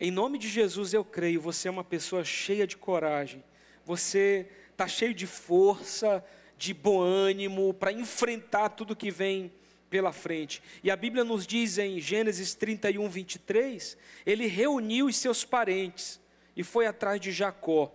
[0.00, 3.44] Em nome de Jesus eu creio, você é uma pessoa cheia de coragem,
[3.84, 6.24] você está cheio de força,
[6.58, 9.52] de bom ânimo para enfrentar tudo que vem
[9.90, 10.62] pela frente.
[10.82, 16.20] E a Bíblia nos diz em Gênesis 31, 23, ele reuniu os seus parentes
[16.56, 17.92] e foi atrás de Jacó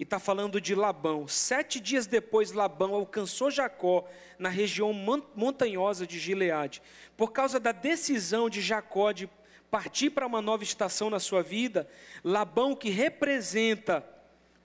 [0.00, 1.28] e está falando de Labão.
[1.28, 4.94] Sete dias depois, Labão alcançou Jacó na região
[5.36, 6.82] montanhosa de Gileade.
[7.18, 9.28] Por causa da decisão de Jacó de
[9.70, 11.86] partir para uma nova estação na sua vida,
[12.24, 14.02] Labão, que representa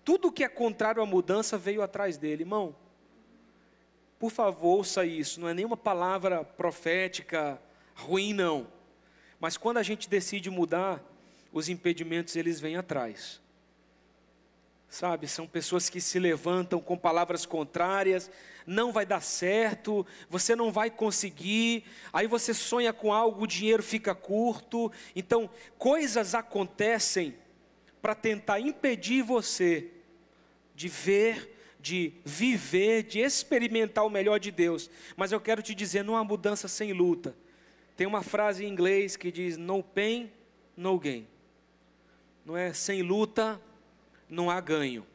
[0.06, 2.44] tudo o que é contrário à mudança, veio atrás dele.
[2.44, 2.74] Irmão,
[4.20, 5.40] por favor, ouça isso.
[5.40, 7.62] Não é nenhuma palavra profética
[7.94, 8.68] ruim, não.
[9.40, 11.04] Mas quando a gente decide mudar,
[11.52, 13.42] os impedimentos eles vêm atrás.
[14.90, 18.32] Sabe, são pessoas que se levantam com palavras contrárias,
[18.66, 23.84] não vai dar certo, você não vai conseguir, aí você sonha com algo, o dinheiro
[23.84, 24.92] fica curto.
[25.16, 27.36] Então, coisas acontecem
[28.02, 29.92] para tentar impedir você
[30.74, 31.55] de ver,
[31.86, 34.90] de viver, de experimentar o melhor de Deus.
[35.16, 37.36] Mas eu quero te dizer, não há mudança sem luta.
[37.96, 40.32] Tem uma frase em inglês que diz: no pain,
[40.76, 41.28] no gain.
[42.44, 43.62] Não é sem luta,
[44.28, 45.06] não há ganho,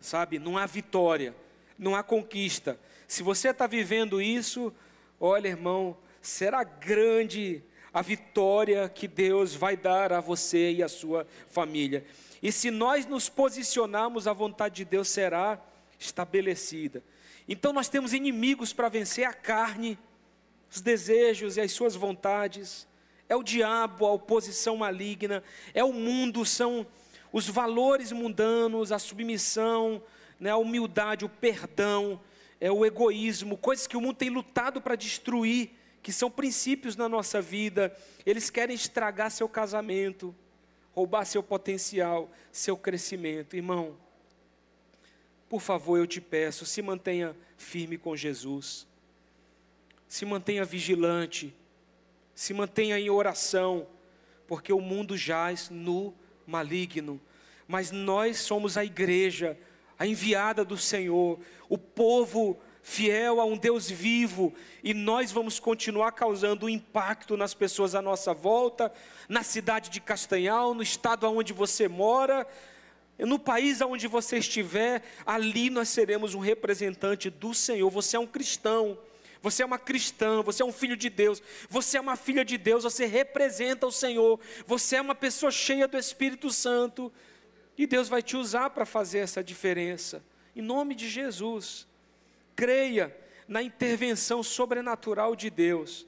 [0.00, 0.38] sabe?
[0.38, 1.34] Não há vitória,
[1.78, 2.78] não há conquista.
[3.08, 4.70] Se você está vivendo isso,
[5.18, 11.26] olha, irmão, será grande a vitória que Deus vai dar a você e a sua
[11.48, 12.04] família.
[12.42, 15.58] E se nós nos posicionarmos, a vontade de Deus será
[16.02, 17.02] estabelecida.
[17.48, 19.98] Então nós temos inimigos para vencer a carne,
[20.70, 22.86] os desejos e as suas vontades.
[23.28, 26.86] É o diabo, a oposição maligna, é o mundo, são
[27.32, 30.02] os valores mundanos, a submissão,
[30.38, 32.20] né, a humildade, o perdão,
[32.60, 35.70] é o egoísmo, coisas que o mundo tem lutado para destruir,
[36.02, 37.96] que são princípios na nossa vida.
[38.26, 40.34] Eles querem estragar seu casamento,
[40.92, 43.56] roubar seu potencial, seu crescimento.
[43.56, 43.96] Irmão,
[45.52, 48.86] por favor, eu te peço, se mantenha firme com Jesus.
[50.08, 51.54] Se mantenha vigilante,
[52.34, 53.86] se mantenha em oração,
[54.46, 56.14] porque o mundo jaz no
[56.46, 57.20] maligno,
[57.68, 59.58] mas nós somos a igreja,
[59.98, 61.38] a enviada do Senhor,
[61.68, 67.94] o povo fiel a um Deus vivo, e nós vamos continuar causando impacto nas pessoas
[67.94, 68.90] à nossa volta,
[69.28, 72.46] na cidade de Castanhal, no estado onde você mora,
[73.26, 77.90] no país onde você estiver, ali nós seremos um representante do Senhor.
[77.90, 78.98] Você é um cristão
[79.42, 82.56] você é uma cristã, você é um filho de Deus, você é uma filha de
[82.56, 87.12] Deus, você representa o Senhor, você é uma pessoa cheia do Espírito Santo,
[87.76, 90.22] e Deus vai te usar para fazer essa diferença,
[90.54, 91.88] em nome de Jesus.
[92.54, 93.14] Creia
[93.48, 96.06] na intervenção sobrenatural de Deus.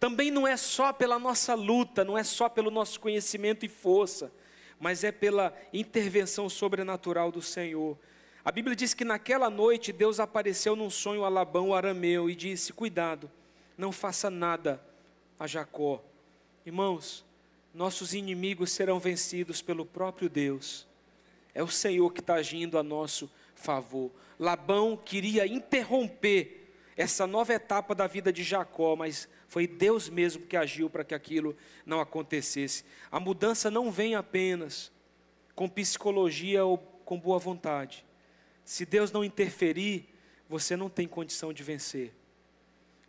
[0.00, 4.32] Também não é só pela nossa luta, não é só pelo nosso conhecimento e força,
[4.78, 7.98] mas é pela intervenção sobrenatural do Senhor.
[8.44, 12.34] A Bíblia diz que naquela noite Deus apareceu num sonho a Labão, o arameu, e
[12.34, 13.30] disse: Cuidado,
[13.76, 14.80] não faça nada
[15.38, 16.02] a Jacó.
[16.64, 17.24] Irmãos,
[17.74, 20.86] nossos inimigos serão vencidos pelo próprio Deus.
[21.54, 24.10] É o Senhor que está agindo a nosso favor.
[24.38, 30.56] Labão queria interromper essa nova etapa da vida de Jacó, mas foi Deus mesmo que
[30.56, 32.84] agiu para que aquilo não acontecesse.
[33.10, 34.90] A mudança não vem apenas
[35.54, 38.04] com psicologia ou com boa vontade.
[38.64, 40.08] Se Deus não interferir,
[40.48, 42.12] você não tem condição de vencer.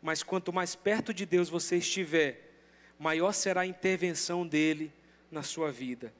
[0.02, 2.52] Mas quanto mais perto de Deus você estiver,
[3.00, 4.93] maior será a intervenção dele
[5.32, 6.13] na sua vida.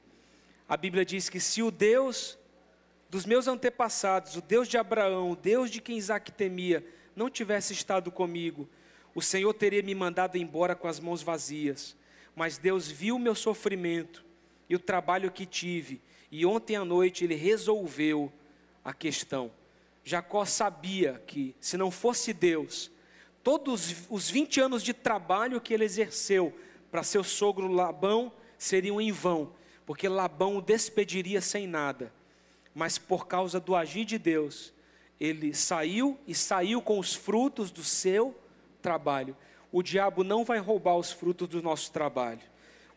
[0.68, 2.36] A Bíblia diz que se o Deus
[3.08, 6.84] dos meus antepassados, o Deus de Abraão, o Deus de quem Isaac temia,
[7.16, 8.68] não tivesse estado comigo,
[9.18, 11.96] o Senhor teria me mandado embora com as mãos vazias.
[12.36, 14.24] Mas Deus viu o meu sofrimento
[14.68, 16.00] e o trabalho que tive,
[16.30, 18.32] e ontem à noite Ele resolveu
[18.84, 19.50] a questão.
[20.04, 22.92] Jacó sabia que, se não fosse Deus,
[23.42, 26.56] todos os 20 anos de trabalho que ele exerceu
[26.88, 29.52] para seu sogro Labão seriam em vão,
[29.84, 32.12] porque Labão o despediria sem nada.
[32.72, 34.72] Mas por causa do agir de Deus,
[35.18, 38.34] ele saiu e saiu com os frutos do seu
[38.80, 39.36] trabalho.
[39.70, 42.40] O diabo não vai roubar os frutos do nosso trabalho.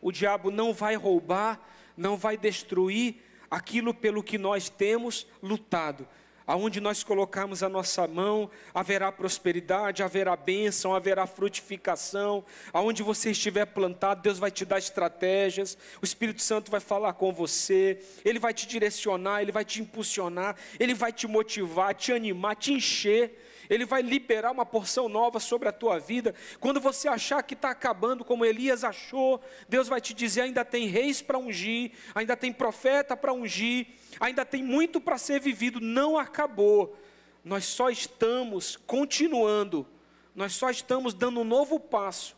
[0.00, 1.60] O diabo não vai roubar,
[1.96, 3.16] não vai destruir
[3.50, 6.08] aquilo pelo que nós temos lutado.
[6.52, 12.44] Aonde nós colocarmos a nossa mão, haverá prosperidade, haverá bênção, haverá frutificação.
[12.74, 15.78] Aonde você estiver plantado, Deus vai te dar estratégias.
[16.02, 17.98] O Espírito Santo vai falar com você.
[18.22, 22.74] Ele vai te direcionar, ele vai te impulsionar, ele vai te motivar, te animar, te
[22.74, 23.48] encher.
[23.70, 26.34] Ele vai liberar uma porção nova sobre a tua vida.
[26.60, 30.86] Quando você achar que está acabando, como Elias achou, Deus vai te dizer: ainda tem
[30.86, 33.86] reis para ungir, ainda tem profeta para ungir,
[34.20, 35.80] ainda tem muito para ser vivido.
[35.80, 36.96] Não acabou.
[37.44, 39.86] Nós só estamos continuando,
[40.34, 42.36] nós só estamos dando um novo passo.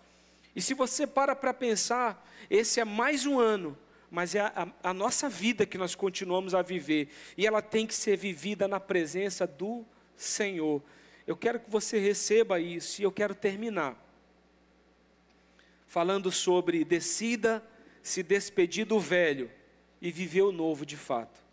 [0.56, 3.76] E se você para para pensar, esse é mais um ano,
[4.10, 7.94] mas é a, a, nossa vida que nós continuamos a viver, e ela tem que
[7.94, 9.84] ser vivida na presença do
[10.16, 10.82] Senhor.
[11.26, 14.02] Eu quero que você receba isso e eu quero terminar
[15.94, 17.62] falando sobre decida
[18.02, 19.48] se despedir do velho
[20.02, 21.43] e viver o novo de fato.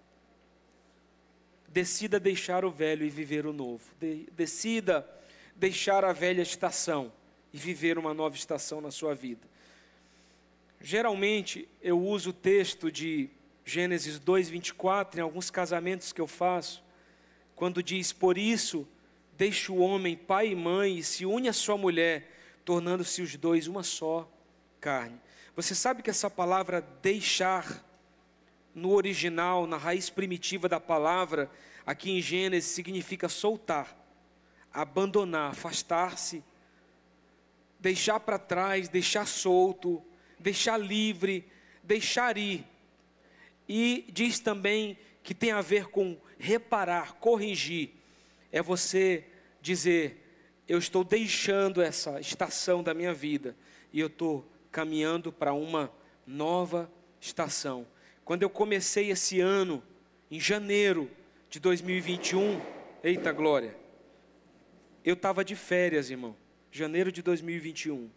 [1.72, 3.84] Decida deixar o velho e viver o novo.
[4.00, 5.08] De, decida
[5.56, 7.12] deixar a velha estação
[7.54, 9.48] e viver uma nova estação na sua vida.
[10.80, 13.30] Geralmente eu uso o texto de
[13.64, 16.84] Gênesis 2:24 em alguns casamentos que eu faço,
[17.56, 18.88] quando diz: "Por isso
[19.38, 22.30] deixa o homem pai e mãe e se une à sua mulher,
[22.66, 24.30] tornando-se os dois uma só
[24.80, 25.20] carne.
[25.56, 27.84] Você sabe que essa palavra deixar,
[28.74, 31.50] no original, na raiz primitiva da palavra,
[31.86, 33.98] aqui em Gênesis, significa soltar,
[34.74, 36.44] abandonar, afastar-se,
[37.80, 40.04] deixar para trás, deixar solto,
[40.40, 41.46] deixar livre,
[41.84, 42.66] deixar ir.
[43.68, 47.92] E diz também que tem a ver com reparar, corrigir.
[48.52, 49.26] É você
[49.62, 50.22] dizer:
[50.68, 53.56] eu estou deixando essa estação da minha vida
[53.92, 55.92] e eu estou caminhando para uma
[56.26, 57.86] nova estação.
[58.24, 59.84] Quando eu comecei esse ano,
[60.30, 61.10] em janeiro
[61.50, 62.62] de 2021,
[63.04, 63.76] eita glória,
[65.04, 66.36] eu estava de férias, irmão,
[66.72, 68.10] janeiro de 2021.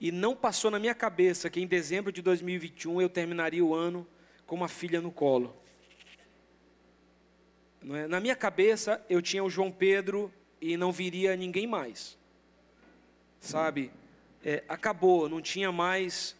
[0.00, 4.06] E não passou na minha cabeça que em dezembro de 2021 eu terminaria o ano
[4.46, 5.56] com uma filha no colo.
[7.90, 8.06] É?
[8.06, 12.18] Na minha cabeça, eu tinha o João Pedro e não viria ninguém mais.
[13.40, 13.90] Sabe?
[14.44, 16.36] É, acabou, não tinha mais,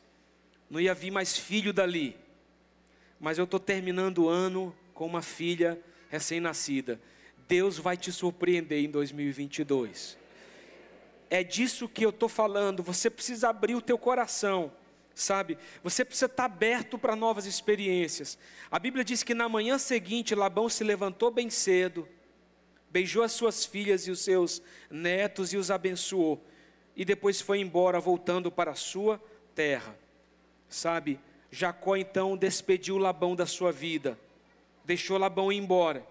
[0.69, 2.17] não ia vir mais filho dali.
[3.23, 5.81] Mas eu estou terminando o ano com uma filha
[6.11, 7.01] recém-nascida.
[7.47, 10.19] Deus vai te surpreender em 2022.
[11.31, 12.83] É disso que eu estou falando.
[12.83, 14.73] Você precisa abrir o teu coração
[15.15, 15.59] sabe?
[15.83, 18.39] Você precisa estar aberto para novas experiências.
[18.71, 22.09] A Bíblia diz que na manhã seguinte Labão se levantou bem cedo,
[22.91, 26.43] beijou as suas filhas e os seus netos e os abençoou,
[26.97, 29.23] e depois foi embora, voltando para a sua
[29.55, 29.95] terra,
[30.69, 31.21] sabe?
[31.55, 34.19] Jacó então despediu Labão da sua vida,
[34.87, 36.05] deixou Labão ir embora.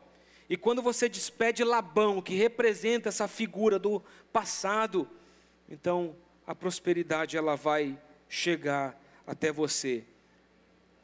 [0.47, 5.09] E quando você despede Labão, que representa essa figura do passado,
[5.67, 7.99] então a prosperidade ela vai
[8.29, 10.03] chegar até você.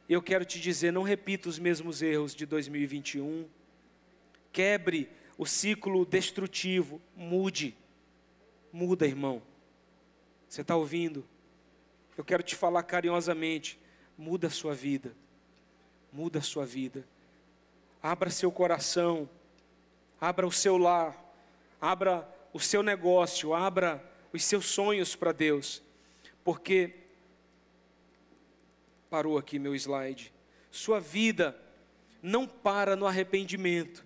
[0.07, 3.47] Eu quero te dizer, não repita os mesmos erros de 2021.
[4.53, 7.75] Quebre o ciclo destrutivo, mude.
[8.71, 9.41] Muda, irmão.
[10.47, 11.25] Você está ouvindo?
[12.15, 13.79] Eu quero te falar carinhosamente,
[14.17, 15.13] muda a sua vida.
[16.11, 17.05] Muda a sua vida.
[18.01, 19.29] Abra seu coração.
[20.19, 21.15] Abra o seu lar.
[21.79, 24.03] Abra o seu negócio, abra
[24.33, 25.83] os seus sonhos para Deus.
[26.43, 27.07] Porque
[29.09, 30.33] Parou aqui meu slide.
[30.69, 31.57] Sua vida
[32.21, 34.05] não para no arrependimento,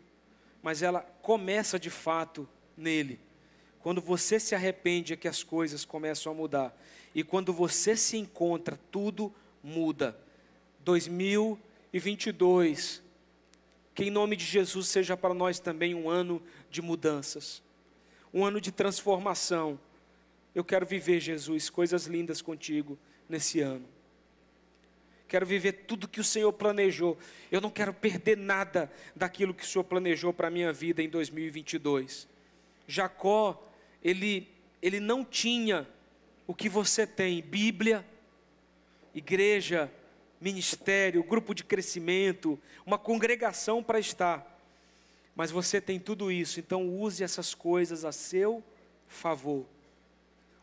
[0.62, 2.47] mas ela começa de fato
[2.78, 3.19] nele.
[3.80, 6.80] Quando você se arrepende é que as coisas começam a mudar.
[7.15, 10.17] E quando você se encontra, tudo muda.
[10.80, 13.04] 2022,
[13.93, 17.62] que em nome de Jesus seja para nós também um ano de mudanças,
[18.34, 19.80] um ano de transformação.
[20.56, 22.97] Eu quero viver, Jesus, coisas lindas contigo
[23.30, 23.88] nesse ano
[25.32, 27.17] quero viver tudo que o Senhor planejou.
[27.50, 31.08] Eu não quero perder nada daquilo que o Senhor planejou para a minha vida em
[31.08, 32.28] 2022.
[32.86, 33.65] Jacó,
[34.04, 34.50] ele,
[34.82, 35.88] ele não tinha
[36.45, 38.05] o que você tem: Bíblia,
[39.14, 39.91] igreja,
[40.39, 44.59] ministério, grupo de crescimento, uma congregação para estar.
[45.36, 48.64] Mas você tem tudo isso, então use essas coisas a seu
[49.07, 49.66] favor.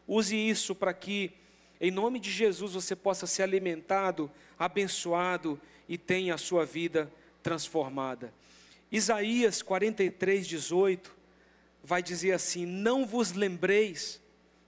[0.07, 1.33] Use isso para que
[1.81, 7.11] em nome de Jesus você possa ser alimentado, abençoado e tenha a sua vida
[7.43, 8.33] transformada.
[8.91, 11.17] Isaías 43, 18
[11.85, 14.21] vai dizer assim: Não vos lembreis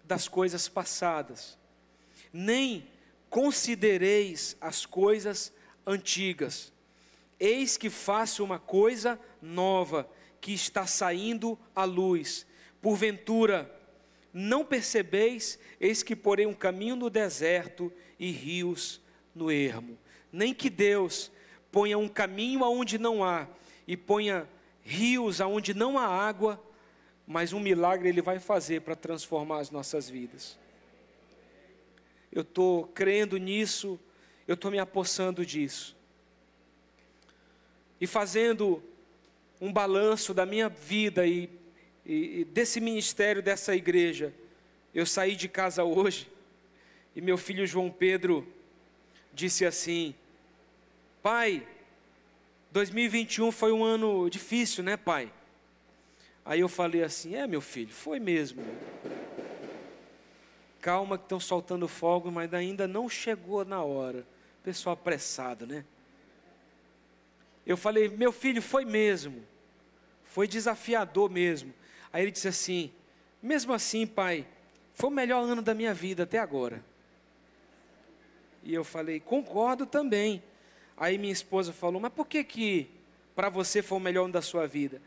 [0.05, 1.59] das coisas passadas,
[2.33, 2.87] nem
[3.31, 5.53] considereis as coisas
[5.87, 6.73] antigas.
[7.39, 10.07] Eis que faço uma coisa nova,
[10.41, 12.45] que está saindo à luz.
[12.83, 13.75] Porventura,
[14.33, 15.59] não percebeis?
[15.81, 19.01] Eis que porei um caminho no deserto e rios
[19.35, 19.97] no ermo.
[20.33, 21.31] Nem que Deus
[21.73, 23.49] ponha um caminho aonde não há
[23.87, 24.49] e ponha
[24.83, 26.63] rios aonde não há água,
[27.27, 30.59] mas um milagre Ele vai fazer para transformar as nossas vidas.
[32.33, 33.99] Eu estou crendo nisso,
[34.47, 35.97] eu estou me apossando disso.
[38.01, 38.83] E fazendo
[39.61, 41.51] um balanço da minha vida e,
[42.07, 44.33] e, e desse ministério, dessa igreja.
[44.95, 46.31] Eu saí de casa hoje
[47.15, 48.47] e meu filho João Pedro
[49.33, 50.15] disse assim:
[51.23, 51.67] Pai,
[52.73, 55.33] 2021 foi um ano difícil, né, pai?
[56.45, 58.65] Aí eu falei assim: É, meu filho, foi mesmo.
[60.81, 64.27] Calma que estão soltando fogo, mas ainda não chegou na hora.
[64.63, 65.85] Pessoal apressado, né?
[67.67, 69.45] Eu falei: Meu filho, foi mesmo.
[70.25, 71.75] Foi desafiador mesmo.
[72.13, 72.91] Aí ele disse assim:
[73.43, 74.47] Mesmo assim, pai,
[74.95, 76.83] foi o melhor ano da minha vida até agora.
[78.63, 80.43] E eu falei: Concordo também.
[80.97, 82.91] Aí minha esposa falou: Mas por que que
[83.35, 85.01] para você foi o melhor ano da sua vida?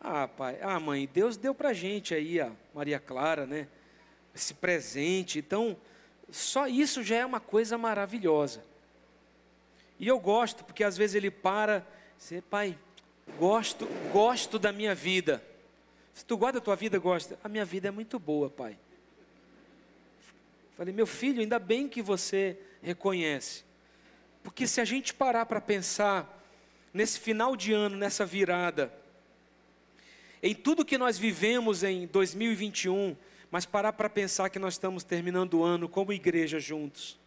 [0.00, 3.68] Ah, pai, ah, mãe, Deus deu para gente aí, a Maria Clara, né?
[4.34, 5.38] Esse presente.
[5.38, 5.76] Então,
[6.30, 8.64] só isso já é uma coisa maravilhosa.
[9.98, 11.86] E eu gosto, porque às vezes ele para,
[12.18, 12.78] você, pai,
[13.38, 15.42] gosto, gosto da minha vida.
[16.14, 17.38] Se tu gosta da tua vida, gosta.
[17.42, 18.76] A minha vida é muito boa, pai.
[20.76, 23.64] Falei, meu filho, ainda bem que você reconhece.
[24.42, 26.42] Porque se a gente parar para pensar
[26.92, 28.92] nesse final de ano, nessa virada,
[30.42, 33.16] em tudo que nós vivemos em 2021,
[33.52, 37.20] mas parar para pensar que nós estamos terminando o ano como igreja juntos.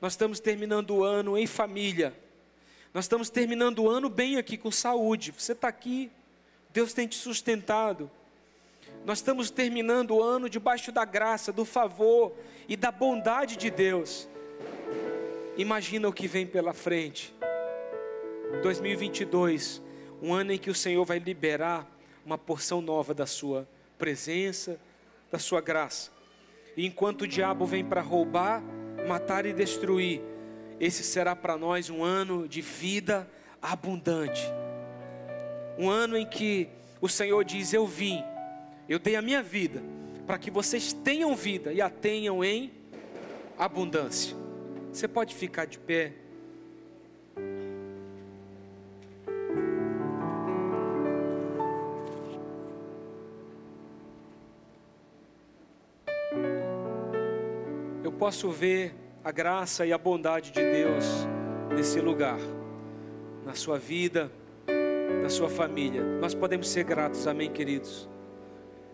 [0.00, 2.14] Nós estamos terminando o ano em família.
[2.94, 5.34] Nós estamos terminando o ano bem aqui com saúde.
[5.36, 6.12] Você está aqui,
[6.72, 8.08] Deus tem te sustentado.
[9.04, 12.32] Nós estamos terminando o ano debaixo da graça, do favor
[12.68, 14.28] e da bondade de Deus.
[15.56, 17.34] Imagina o que vem pela frente.
[18.62, 19.82] 2022,
[20.22, 21.84] um ano em que o Senhor vai liberar
[22.24, 23.68] uma porção nova da sua
[23.98, 24.78] presença,
[25.32, 26.10] da sua graça.
[26.76, 28.62] E enquanto o diabo vem para roubar,
[29.08, 30.20] matar e destruir,
[30.78, 33.28] esse será para nós um ano de vida
[33.60, 34.42] abundante.
[35.78, 36.68] Um ano em que
[37.00, 38.22] o Senhor diz: Eu vim,
[38.88, 39.82] eu dei a minha vida,
[40.26, 42.70] para que vocês tenham vida e a tenham em
[43.58, 44.36] abundância.
[44.92, 46.12] Você pode ficar de pé.
[58.22, 58.94] Posso ver
[59.24, 61.04] a graça e a bondade de Deus
[61.74, 62.38] nesse lugar,
[63.44, 64.30] na sua vida,
[65.20, 66.04] na sua família.
[66.20, 68.08] Nós podemos ser gratos, amém, queridos?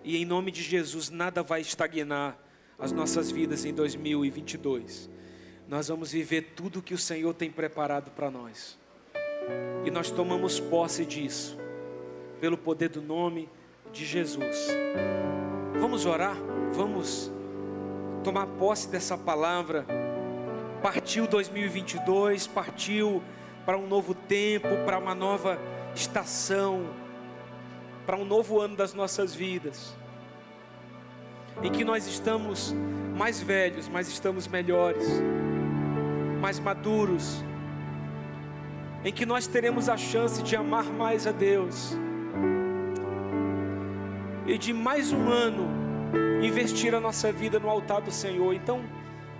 [0.02, 2.42] E em nome de Jesus, nada vai estagnar
[2.78, 5.10] as nossas vidas em 2022.
[5.68, 8.78] Nós vamos viver tudo que o Senhor tem preparado para nós.
[9.84, 11.58] E nós tomamos posse disso,
[12.40, 13.46] pelo poder do nome
[13.92, 14.68] de Jesus.
[15.78, 16.38] Vamos orar?
[16.72, 17.30] Vamos
[18.28, 19.86] tomar posse dessa palavra.
[20.82, 23.22] Partiu 2022, partiu
[23.64, 25.58] para um novo tempo, para uma nova
[25.94, 26.90] estação,
[28.04, 29.96] para um novo ano das nossas vidas,
[31.62, 32.74] em que nós estamos
[33.16, 35.08] mais velhos, mas estamos melhores,
[36.38, 37.42] mais maduros,
[39.06, 41.96] em que nós teremos a chance de amar mais a Deus.
[44.46, 45.77] E de mais um ano
[46.42, 48.52] investir a nossa vida no altar do Senhor.
[48.54, 48.82] Então,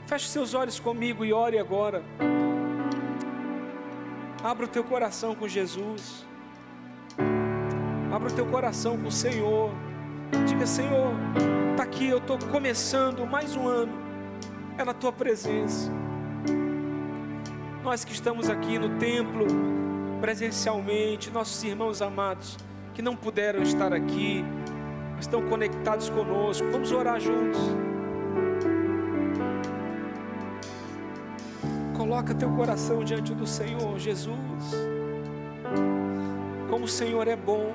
[0.06, 2.02] feche seus olhos comigo e ore agora.
[4.42, 6.26] Abra o teu coração com Jesus.
[8.12, 9.70] Abra o teu coração com o Senhor.
[10.46, 11.12] Diga, Senhor,
[11.72, 13.92] está aqui, eu estou começando mais um ano.
[14.76, 15.90] É na tua presença.
[17.82, 19.46] Nós que estamos aqui no templo,
[20.20, 22.56] presencialmente, nossos irmãos amados,
[22.94, 24.44] que não puderam estar aqui,
[25.20, 26.66] estão conectados conosco.
[26.70, 27.60] Vamos orar juntos.
[31.96, 34.88] Coloca teu coração diante do Senhor, Jesus.
[36.70, 37.74] Como o Senhor é bom,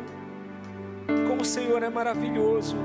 [1.28, 2.78] como o Senhor é maravilhoso,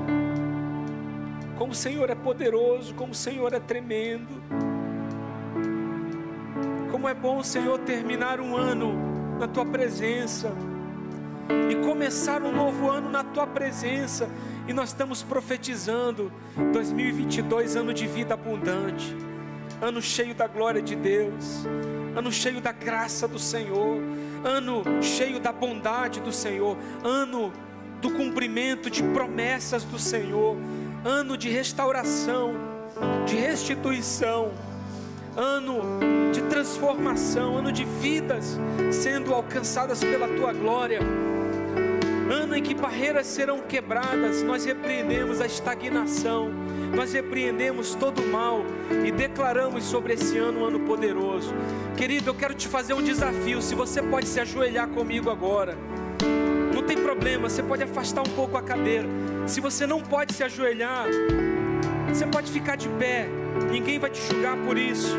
[1.57, 4.41] como o Senhor é poderoso, como o Senhor é tremendo.
[6.91, 8.93] Como é bom, Senhor, terminar um ano
[9.39, 10.51] na tua presença
[11.69, 14.29] e começar um novo ano na tua presença.
[14.67, 16.31] E nós estamos profetizando
[16.73, 19.15] 2022, ano de vida abundante,
[19.81, 21.65] ano cheio da glória de Deus,
[22.15, 23.99] ano cheio da graça do Senhor,
[24.43, 27.51] ano cheio da bondade do Senhor, ano
[28.01, 30.55] do cumprimento de promessas do Senhor,
[31.03, 32.53] ano de restauração,
[33.25, 34.51] de restituição,
[35.35, 35.81] ano
[36.31, 38.57] de transformação, ano de vidas
[38.91, 40.99] sendo alcançadas pela tua glória.
[42.29, 46.51] Ano em que barreiras serão quebradas, nós repreendemos a estagnação,
[46.95, 48.63] nós repreendemos todo o mal
[49.03, 51.51] e declaramos sobre esse ano um ano poderoso.
[51.97, 53.63] Querido, eu quero te fazer um desafio.
[53.63, 55.75] Se você pode se ajoelhar comigo agora,
[56.71, 59.07] não tem problema, você pode afastar um pouco a cadeira.
[59.47, 61.07] Se você não pode se ajoelhar,
[62.07, 63.27] você pode ficar de pé,
[63.71, 65.17] ninguém vai te julgar por isso.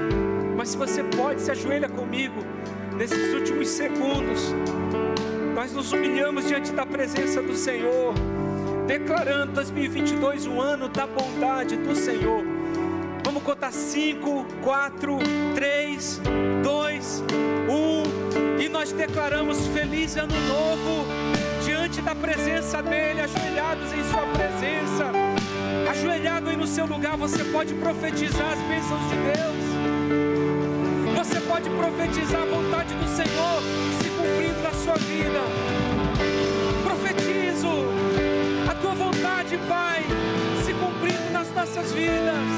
[0.56, 2.36] Mas se você pode, se ajoelha comigo
[2.96, 4.54] nesses últimos segundos.
[5.71, 8.12] Nós nos humilhamos diante da presença do Senhor,
[8.89, 12.43] declarando 2022 um ano da bondade do Senhor.
[13.25, 15.18] Vamos contar 5, 4,
[15.55, 16.23] 3,
[16.64, 17.25] 2,
[18.59, 21.07] 1 e nós declaramos feliz ano novo
[21.64, 25.12] diante da presença dEle, ajoelhados em Sua presença,
[25.89, 29.55] ajoelhado aí no seu lugar, você pode profetizar as bênçãos de Deus,
[31.16, 33.62] você pode profetizar a vontade do Senhor
[34.03, 35.41] se cumprindo na sua vida.
[36.83, 37.68] Profetizo
[38.70, 40.03] a tua vontade, Pai,
[40.64, 42.49] se cumprindo nas nossas vidas,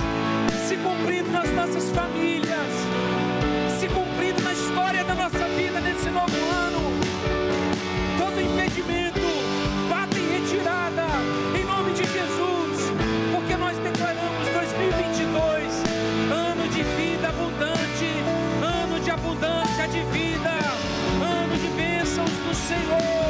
[0.68, 2.72] se cumprindo nas nossas famílias,
[3.80, 6.80] se cumprindo na história da nossa vida nesse novo ano.
[8.18, 9.11] Todo impedimento
[22.92, 23.21] Bravo!